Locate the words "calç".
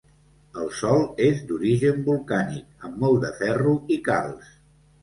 4.11-4.55